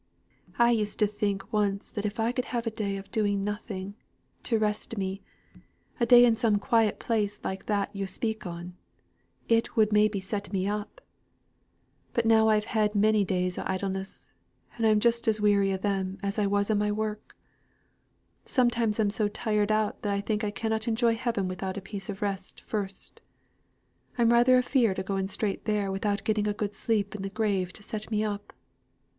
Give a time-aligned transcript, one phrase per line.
[0.57, 3.93] "I used to think once that if I could have a day of doing nothing,
[4.41, 5.21] to rest me
[5.99, 8.73] a day in some quiet place like that yo' speak on
[9.47, 11.01] it would maybe set me up.
[12.13, 14.33] But now I've had many days o' idleness,
[14.75, 17.35] and I'm just as weary 'o them as I was o' my work.
[18.43, 22.23] Sometimes I'm so tired out I think I cannot enjoy heaven without a piece of
[22.23, 23.21] rest first.
[24.17, 27.71] I'm rather afeard o' going straight there without getting a good sleep in the grave
[27.73, 28.51] to set me up."